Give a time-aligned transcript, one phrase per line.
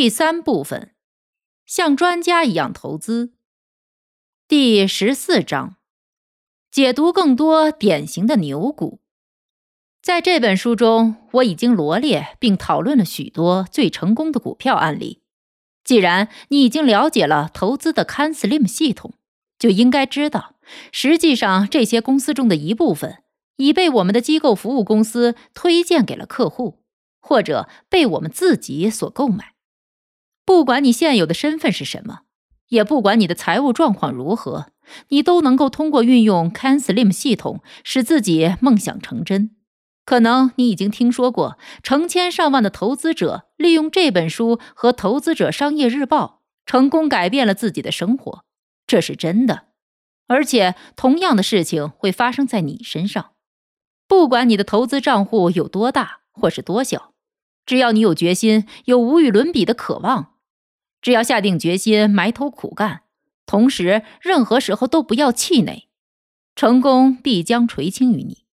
[0.00, 0.92] 第三部分，
[1.66, 3.32] 像专家一样投资。
[4.46, 5.74] 第十四章，
[6.70, 9.00] 解读更多典型的牛股。
[10.00, 15.20] 在这本书中，我已经罗列并讨论了许多最成功的股票案例。
[15.82, 19.14] 既然你已经了解了投资的 CanSlim 系统，
[19.58, 20.54] 就应该知道，
[20.92, 23.24] 实际上这些公司中的一部分
[23.56, 26.84] 已被我们的机构服务公司推荐给了客户，
[27.18, 29.54] 或者被我们自己所购买。
[30.48, 32.20] 不管你现有的身份是什么，
[32.68, 34.68] 也不管你的财务状况如何，
[35.08, 39.54] 你都能够通过运用 CanSlim 系统使自己梦想成真。
[40.06, 48.44] 可能你已经听说过，成千上万的投资者利用这本书和《投资者商业日报》成功改变了自己的生活，
[48.86, 49.64] 这是真的。
[50.28, 53.32] 而且，同样的事情会发生在你身上。
[54.06, 57.12] 不管你的投资账户有多大或是多小，
[57.66, 60.36] 只要你有决心，有无与伦比的渴望。
[61.00, 63.02] 只要下定决心埋头苦干，
[63.46, 65.88] 同时任何时候都不要气馁，
[66.54, 68.44] 成功必将垂青于你。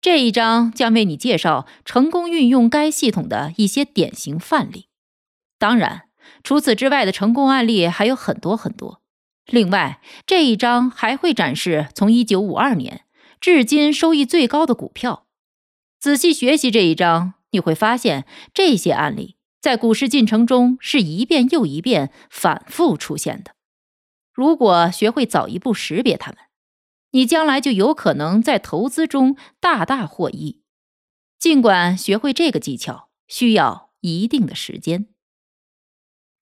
[0.00, 4.88] 这一章将为你介绍成功运用该系统的一些典型范例。
[5.58, 6.02] 当然，
[6.42, 9.00] 除此之外的成功案例还有很多很多。
[9.46, 13.04] 另外，这一章还会展示从1952年
[13.40, 15.26] 至今收益最高的股票。
[15.98, 19.36] 仔细学习这一章，你会发现这些案例。
[19.64, 23.52] 在股市进程中是一遍又一遍反复出现的。
[24.30, 26.38] 如果学会早一步识别它们，
[27.12, 30.60] 你将来就有可能在投资中大大获益。
[31.38, 35.06] 尽管学会这个技巧需要一定的时间。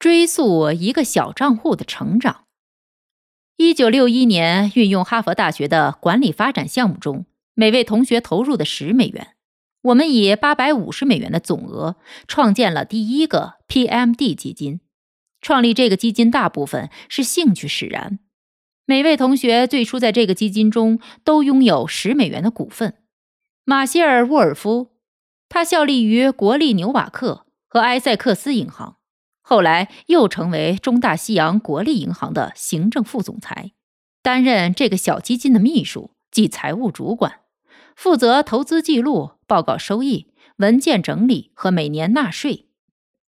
[0.00, 2.46] 追溯一个小账户的成长。
[3.54, 9.36] 一九六一年，运用哈佛大学的管理发展项目中，每位同学投入的十美元。
[9.82, 11.96] 我们以八百五十美元的总额
[12.28, 14.80] 创建了第一个 PMD 基金。
[15.40, 18.20] 创立这个基金大部分是兴趣使然。
[18.86, 22.94] 每位同学最初在这个基金中都拥有十美元的股份。
[23.64, 24.92] 马歇尔·沃尔夫，
[25.48, 28.98] 他效力于国立纽瓦克和埃塞克斯银行，
[29.40, 33.72] 后来又成为中大西洋国立银行的行政副总裁，
[34.22, 37.40] 担任这个小基金的秘书及财务主管。
[37.94, 42.68] 负责投资记录、报告收益、文件整理和每年纳税，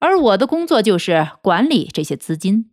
[0.00, 2.68] 而我的工作就是管理这些资金。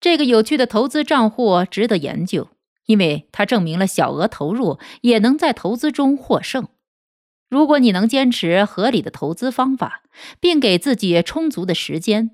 [0.00, 2.50] 这个有趣的投资账户值得研究，
[2.86, 6.68] 因为它证明了小额投入也能在投资中获胜。
[7.50, 10.04] 如果你能坚持合理的投资方法，
[10.38, 12.30] 并给自己充足的时间，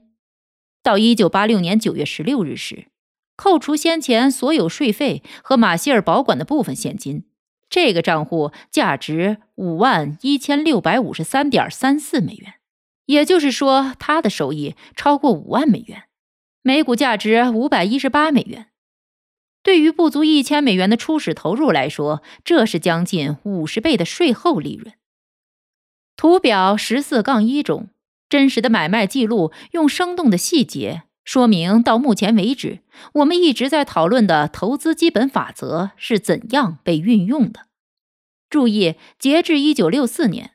[0.82, 2.88] 到一九八六年九月十六日时，
[3.34, 7.24] 扣除先前所有税费和马歇尔保管的部分现金。
[7.70, 12.54] 这个账户价值五万一千六百五十三点三四美元，
[13.06, 16.04] 也就是说，它的收益超过五万美元，
[16.62, 18.68] 每股价值五百一十八美元。
[19.62, 24.94] 对于不足一千美元的初始投入来说，这是将近五十倍的税后利润。
[26.16, 27.88] 图表十四杠一中，
[28.28, 31.02] 真实的买卖记录用生动的细节。
[31.28, 32.78] 说明到目前为止，
[33.16, 37.66] 我们一直在讨论的投资基本法则是怎样被运用的。
[38.48, 40.52] 注意，截至一九六四年，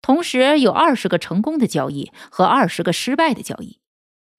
[0.00, 3.80] 同时有二十个成功的交易和二十个失败的交易。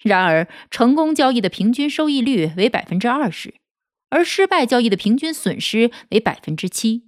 [0.01, 3.53] 然而，成功交易的平均收益率为百分之二十，
[4.09, 7.03] 而失败交易的平均损失为百分之七。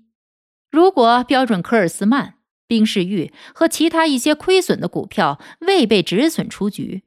[0.69, 2.35] 如果标准科尔斯曼、
[2.67, 7.01] 冰士玉和其他一些亏损的股票未被止损出局，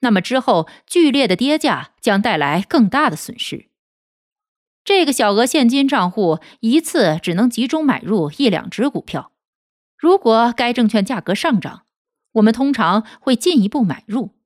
[0.00, 3.68] 那么之后，剧烈的跌价将带来更大的损失。
[4.84, 9.32] 这个小额现金账户一次只能集中买入一两只股票。
[9.98, 11.86] 如果该证券价格上涨，
[12.32, 14.36] 我们通常会进一步买入。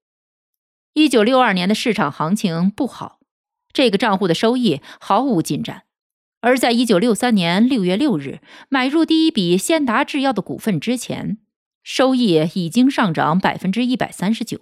[0.94, 3.20] 一九六二年的市场行情不好，
[3.72, 5.82] 这个账户的收益毫无进展。
[6.40, 11.36] 而在一九六三年六月六日买入第一笔先达制药的股份之前，
[11.82, 14.60] 收益已经上涨百分之一百三十九。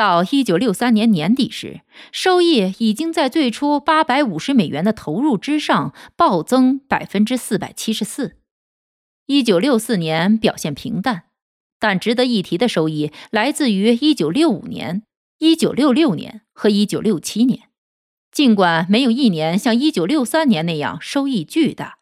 [0.00, 8.38] 到一九六三年年底时，收益已经在最初八百五十美元的投入之上暴增百分之四百七十四。
[9.26, 11.24] 一九六四年表现平淡，
[11.78, 15.02] 但值得一提的收益来自于1965年、
[15.40, 17.60] 1966年和1967年，
[18.32, 21.98] 尽管没有一年像1963年那样收益巨大。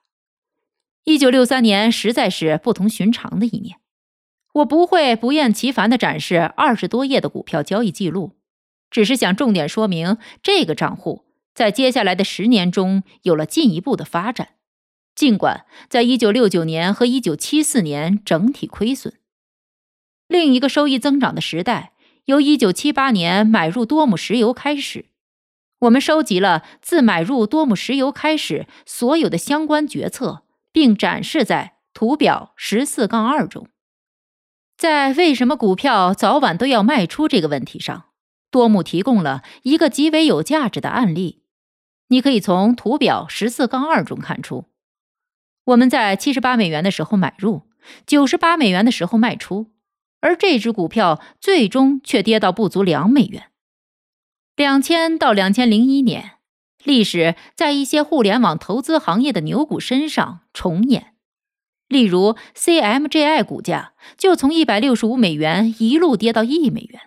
[1.06, 3.80] 1963年实在是不同寻常的一年。
[4.58, 8.36] 我不会不厌其烦地展示二十多页的股票交易记录，
[8.90, 14.50] 只是想重点说明这个账户在接下来的十年中有了进一步的发展，
[15.14, 19.14] 尽管在1969年和1974年整体亏损。
[20.26, 21.92] 另一个收益增长的时代，
[22.24, 25.06] 由1978年买入多姆石油开始。
[25.80, 33.68] 我们收集了自买入多姆石油开始所有的相关决策，并展示在图表十四杠二中。
[34.78, 38.04] 在为什么股票早晚都要卖出这个问题上，
[38.48, 41.42] 多姆提供了一个极为有价值的案例。
[42.10, 44.66] 你可以从图表十四杠二中看出，
[45.64, 47.62] 我们在七十八美元的时候买入，
[48.06, 49.72] 九十八美元的时候卖出。
[50.20, 53.50] 而这只股票最终却跌到不足两美元。
[54.54, 56.38] 两千到两千零一年，
[56.84, 61.14] 历史在一些互联网投资行业的牛股身上重演。
[61.88, 67.00] 例如，CMJI 股价就从一百六十五美元一路跌到一美元。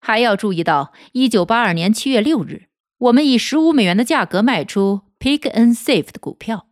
[0.00, 6.68] 还要注意到，一九八二年七月六日，我们以十五美元的价格卖出 Pick and Save 的股票，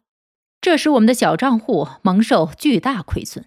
[0.61, 3.47] 这使我们的小账户蒙受巨大亏损。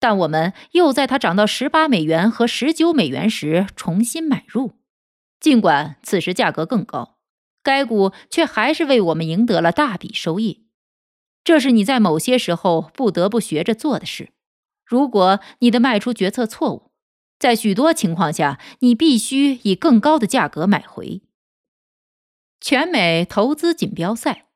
[0.00, 4.72] 但我们又在它涨到十八美元和十九美元时重新买入，
[5.38, 7.16] 尽管此时价格更高，
[7.62, 10.66] 该股却还是为我们赢得了大笔收益。
[11.44, 14.30] 这是你在某些时候不得不学着做的事。
[14.84, 16.90] 如果你的卖出决策错误，
[17.38, 21.22] 在许多情况下，你必须以更高的价格买回。
[22.60, 24.46] 全美投资锦标赛，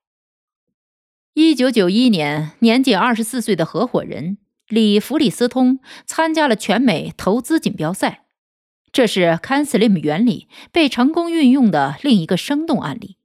[1.34, 4.38] 一九九一年，年仅二十四岁的合伙人。
[4.68, 8.26] 里弗里斯通参加了全美投资锦标赛，
[8.90, 13.16] 这是 CanSlim 原理被成功运用的另一个生动案例。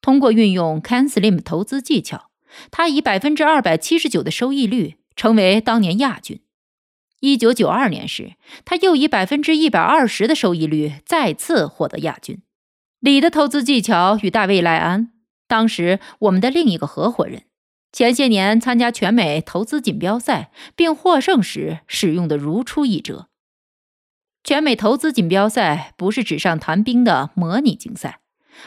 [0.00, 2.30] 通过运用 CanSlim 投资技巧，
[2.70, 6.40] 他以百分之二百七十九的收益率成为当年亚军。
[7.20, 8.34] 一九九二年时，
[8.64, 12.42] 他又以百分之一百二十的收益率再次获得亚军。
[13.00, 15.12] 李的投资技巧与大卫赖安，
[15.46, 17.44] 当时我们的另一个合伙人。
[17.92, 23.28] 前些年参加全美投资锦标赛并获胜时使用的如出一辙。
[24.42, 28.20] 全美投资锦标赛不是纸上谈兵的模拟竞赛，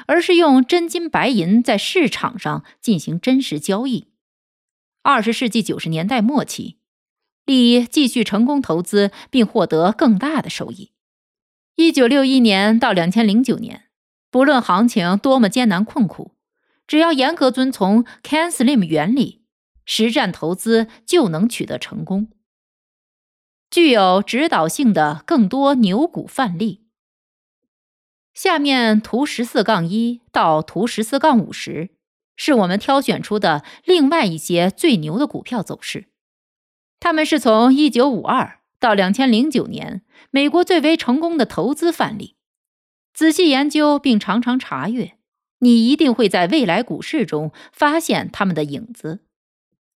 [0.06, 4.08] 而是用真金白银在市场上进行真实交易。
[5.02, 6.78] 二十世纪九十年代末期，
[7.46, 10.92] 利继续成功投资并获得更大的收益。
[11.76, 13.86] 一九六一年到两千零九年，
[14.30, 16.36] 不论行情多么艰难困苦。
[16.88, 19.44] 只要严格遵从 CanSlim 原理，
[19.86, 22.30] 实战投资就能取得成功。
[23.70, 26.87] 具有指导性的更多牛股范例。
[28.38, 31.90] 下面图十四杠一到图十四杠五十
[32.36, 36.06] 是我们挑选出的另外一些最牛的股票走势。
[37.00, 42.36] 他们是从一九五二到两千零九年美国最为成功的投资范例。
[43.12, 45.18] 仔细研究并常常查阅。
[45.62, 49.22] 你一定会在未来股市中发现它们的影子。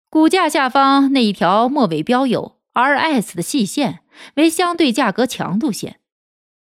[0.09, 3.99] 股价下方那一条末尾标有 RS 的细线
[4.37, 6.00] 为相对价格强度线。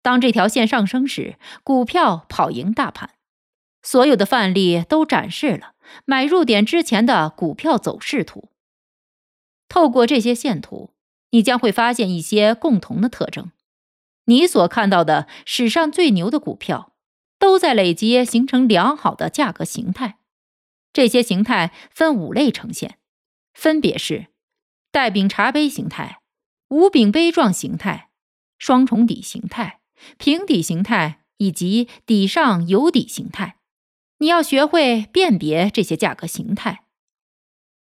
[0.07, 1.35] 当这条线上升时，
[1.65, 3.15] 股票跑赢大盘。
[3.83, 5.73] 所有的范例都展示了
[6.05, 8.49] 买入点之前的股票走势图。
[9.67, 10.93] 透过这些线图，
[11.31, 13.51] 你将会发现一些共同的特征。
[14.23, 16.93] 你所看到的史上最牛的股票。
[17.39, 20.17] 都在累积形成良好的价格形态，
[20.91, 22.97] 这些形态分五类呈现，
[23.53, 24.29] 分别是
[24.91, 26.21] 带柄茶杯形态、
[26.69, 28.09] 无柄杯状形态、
[28.57, 29.76] 双重底形态、
[30.17, 33.57] 平底形态以及底上有底形态。
[34.19, 36.85] 你要学会辨别这些价格形态。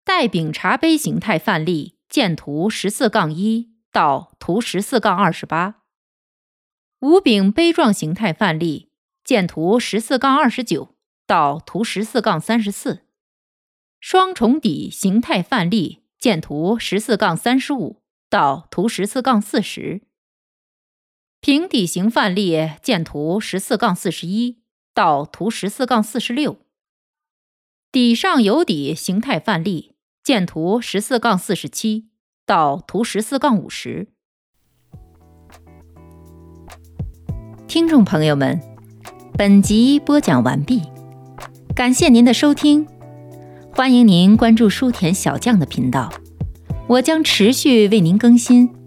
[0.05, 5.83] 带柄茶杯形态范例见图十四杠一到图十四杠二十八。
[7.01, 8.89] 无柄杯状形态范例。
[9.23, 13.05] 见图十四杠二十九到图十四杠三十四，
[14.01, 20.03] 双重底形态范例见图十四杠三十五到图十四杠四十，
[21.43, 24.59] 平底型范例见图十四杠四十一
[24.93, 26.59] 到图十四杠四十六，
[27.91, 32.11] 底上有底形态范例见图十四杠四十七
[32.45, 34.09] 到图十四杠五十。
[37.67, 38.61] 听众朋友们。
[39.39, 40.83] 本集播讲完毕，
[41.75, 42.87] 感谢您的收听，
[43.73, 46.13] 欢迎您关注书田小将的频道，
[46.87, 48.80] 我将持续为您更新。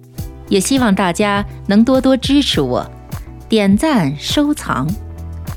[0.54, 2.88] 也希望大家能多多支持我，
[3.50, 4.88] 点赞、收藏。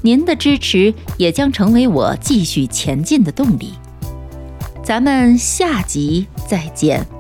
[0.00, 3.74] 您的支持也将成为我继续前进的动力。
[4.82, 7.15] 咱们下集再见。